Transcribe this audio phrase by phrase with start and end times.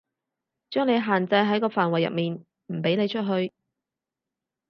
[0.71, 3.53] 將你限制喺個範圍入面，唔畀你出去